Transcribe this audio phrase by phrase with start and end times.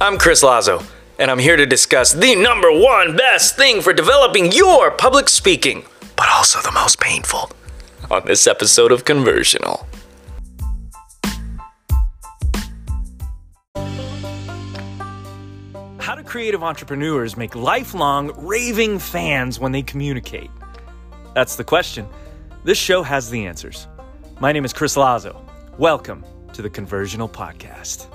[0.00, 0.80] I'm Chris Lazo,
[1.18, 5.84] and I'm here to discuss the number one best thing for developing your public speaking,
[6.14, 7.50] but also the most painful,
[8.08, 9.84] on this episode of Conversional.
[15.98, 20.50] How do creative entrepreneurs make lifelong raving fans when they communicate?
[21.34, 22.06] That's the question.
[22.62, 23.88] This show has the answers.
[24.38, 25.44] My name is Chris Lazo.
[25.76, 28.06] Welcome to the Conversional Podcast.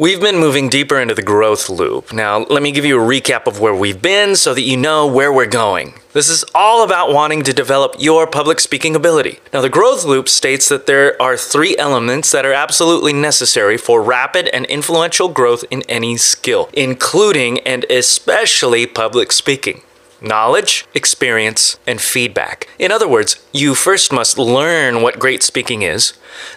[0.00, 2.10] We've been moving deeper into the growth loop.
[2.10, 5.06] Now, let me give you a recap of where we've been so that you know
[5.06, 5.92] where we're going.
[6.14, 9.40] This is all about wanting to develop your public speaking ability.
[9.52, 14.02] Now, the growth loop states that there are three elements that are absolutely necessary for
[14.02, 19.82] rapid and influential growth in any skill, including and especially public speaking
[20.22, 22.68] knowledge, experience, and feedback.
[22.78, 26.12] In other words, you first must learn what great speaking is,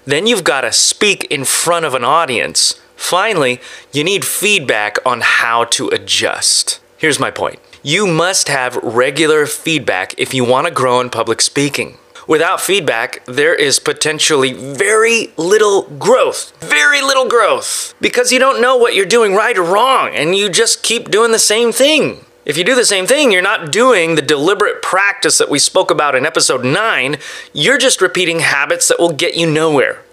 [0.05, 3.59] then you've got to speak in front of an audience Finally,
[3.91, 6.79] you need feedback on how to adjust.
[6.97, 11.41] Here's my point you must have regular feedback if you want to grow in public
[11.41, 11.97] speaking.
[12.29, 16.53] Without feedback, there is potentially very little growth.
[16.61, 17.93] Very little growth.
[17.99, 21.33] Because you don't know what you're doing right or wrong, and you just keep doing
[21.33, 22.23] the same thing.
[22.45, 25.91] If you do the same thing, you're not doing the deliberate practice that we spoke
[25.91, 27.17] about in episode 9.
[27.51, 30.03] You're just repeating habits that will get you nowhere.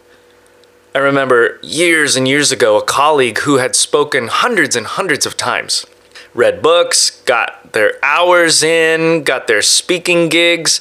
[0.92, 5.36] I remember years and years ago a colleague who had spoken hundreds and hundreds of
[5.36, 5.86] times,
[6.34, 10.80] read books, got their hours in, got their speaking gigs,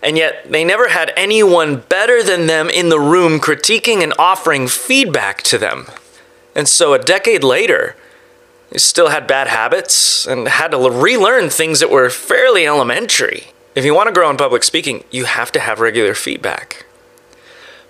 [0.00, 4.68] and yet they never had anyone better than them in the room critiquing and offering
[4.68, 5.86] feedback to them.
[6.54, 7.96] And so a decade later,
[8.70, 13.48] they still had bad habits and had to relearn things that were fairly elementary.
[13.74, 16.84] If you want to grow in public speaking, you have to have regular feedback.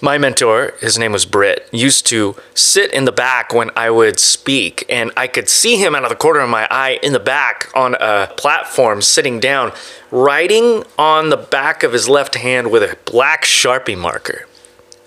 [0.01, 4.21] My mentor, his name was Britt, used to sit in the back when I would
[4.21, 7.19] speak, and I could see him out of the corner of my eye in the
[7.19, 9.73] back on a platform sitting down,
[10.13, 14.47] writing on the back of his left hand with a black Sharpie marker.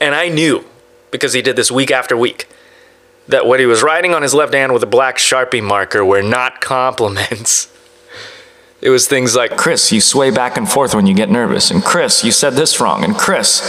[0.02, 0.66] And I knew,
[1.10, 2.50] because he did this week after week,
[3.30, 6.24] that what he was writing on his left hand with a black Sharpie marker were
[6.24, 7.68] not compliments.
[8.82, 11.84] It was things like, Chris, you sway back and forth when you get nervous, and
[11.84, 13.62] Chris, you said this wrong, and Chris,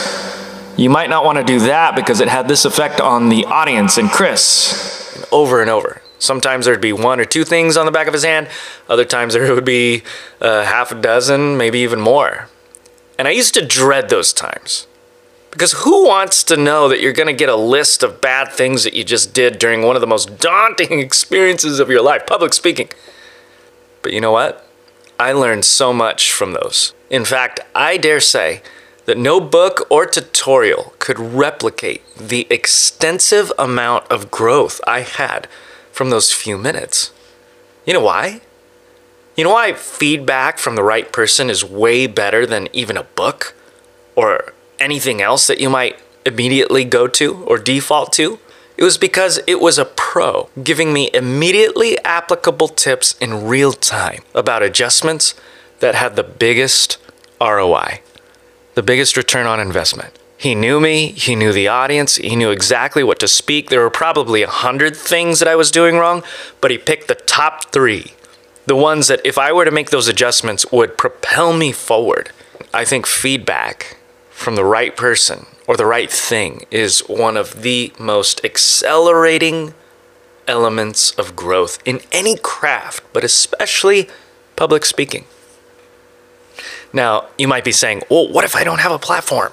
[0.77, 3.99] you might not want to do that because it had this effect on the audience
[3.99, 5.27] and Chris.
[5.31, 6.03] Over and over.
[6.19, 8.49] Sometimes there'd be one or two things on the back of his hand,
[8.89, 10.03] other times there would be
[10.41, 12.49] uh, half a dozen, maybe even more.
[13.19, 14.87] And I used to dread those times.
[15.51, 18.85] Because who wants to know that you're going to get a list of bad things
[18.85, 22.55] that you just did during one of the most daunting experiences of your life, public
[22.55, 22.89] speaking?
[24.01, 24.67] But you know what?
[25.21, 26.95] I learned so much from those.
[27.11, 28.63] In fact, I dare say
[29.05, 35.49] that no book or tutorial could replicate the extensive amount of growth I had
[35.91, 37.13] from those few minutes.
[37.85, 38.41] You know why?
[39.37, 43.55] You know why feedback from the right person is way better than even a book
[44.15, 48.39] or anything else that you might immediately go to or default to?
[48.77, 54.23] It was because it was a pro giving me immediately applicable tips in real time
[54.35, 55.35] about adjustments
[55.81, 56.99] that had the biggest
[57.41, 58.01] ROI
[58.75, 60.19] the biggest return on investment.
[60.37, 63.69] He knew me, he knew the audience, he knew exactly what to speak.
[63.69, 66.25] There were probably a hundred things that I was doing wrong,
[66.61, 68.15] but he picked the top three.
[68.67, 72.31] The ones that, if I were to make those adjustments, would propel me forward.
[72.75, 73.99] I think feedback
[74.31, 79.75] from the right person or the right thing is one of the most accelerating
[80.49, 84.09] elements of growth in any craft, but especially
[84.57, 85.25] public speaking.
[86.93, 89.53] Now, you might be saying, well, what if I don't have a platform?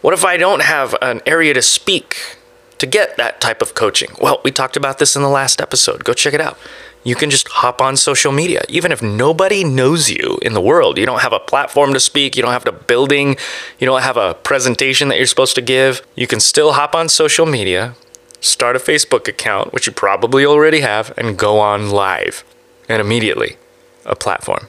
[0.00, 2.36] What if I don't have an area to speak
[2.78, 4.10] to get that type of coaching?
[4.20, 6.04] Well, we talked about this in the last episode.
[6.04, 6.58] Go check it out.
[7.04, 8.62] You can just hop on social media.
[8.68, 12.36] Even if nobody knows you in the world, you don't have a platform to speak,
[12.36, 13.36] you don't have a building,
[13.78, 17.08] you don't have a presentation that you're supposed to give, you can still hop on
[17.08, 17.94] social media,
[18.40, 22.44] start a Facebook account, which you probably already have, and go on live.
[22.88, 23.56] And immediately,
[24.04, 24.68] a platform.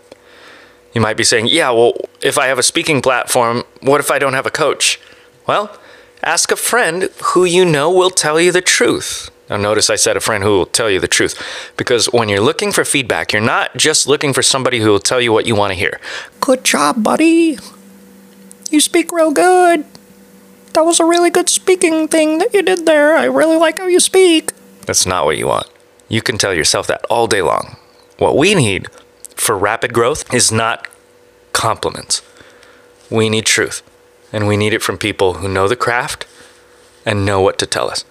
[0.94, 4.20] You might be saying, yeah, well, if I have a speaking platform, what if I
[4.20, 5.00] don't have a coach?
[5.48, 5.78] Well,
[6.22, 9.30] ask a friend who you know will tell you the truth.
[9.50, 11.36] Now, notice I said a friend who will tell you the truth.
[11.76, 15.20] Because when you're looking for feedback, you're not just looking for somebody who will tell
[15.20, 16.00] you what you want to hear.
[16.40, 17.58] Good job, buddy.
[18.70, 19.84] You speak real good.
[20.74, 23.18] That was a really good speaking thing that you did there.
[23.18, 24.54] I really like how you speak.
[24.86, 25.68] That's not what you want.
[26.08, 27.76] You can tell yourself that all day long.
[28.18, 28.88] What we need
[29.42, 30.88] for rapid growth is not
[31.52, 32.22] compliments.
[33.10, 33.82] We need truth,
[34.32, 36.28] and we need it from people who know the craft,
[37.08, 38.06] and know what to tell us.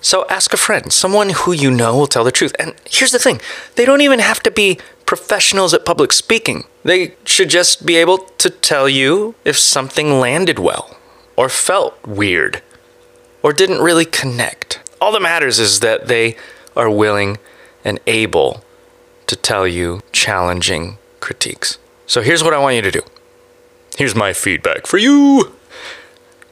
[0.00, 2.54] So ask a friend, someone who you know will tell the truth.
[2.60, 3.40] And here's the thing
[3.74, 6.64] they don't even have to be professionals at public speaking.
[6.84, 10.96] They should just be able to tell you if something landed well,
[11.36, 12.62] or felt weird,
[13.42, 14.78] or didn't really connect.
[15.00, 16.36] All that matters is that they
[16.76, 17.38] are willing
[17.84, 18.62] and able
[19.30, 21.78] to tell you challenging critiques.
[22.06, 23.02] So here's what I want you to do.
[23.96, 25.52] Here's my feedback for you.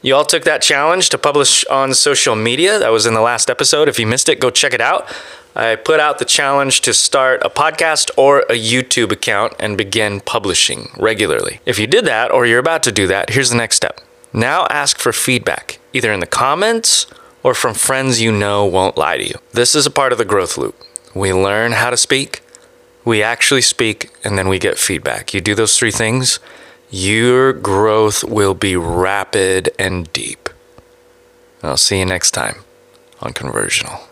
[0.01, 2.79] You all took that challenge to publish on social media.
[2.79, 3.89] That was in the last episode.
[3.89, 5.13] If you missed it, go check it out.
[5.57, 10.21] I put out the challenge to start a podcast or a YouTube account and begin
[10.21, 11.59] publishing regularly.
[11.67, 14.01] If you did that or you're about to do that, here's the next step.
[14.33, 17.07] Now ask for feedback, either in the comments
[17.43, 19.35] or from friends you know won't lie to you.
[19.53, 20.77] This is a part of the growth loop.
[21.15, 22.43] We learn how to speak,
[23.09, 25.33] we actually speak, and then we get feedback.
[25.33, 26.41] You do those three things,
[26.91, 30.51] your growth will be rapid and deep.
[31.63, 32.57] I'll see you next time
[33.23, 34.08] on Conversional.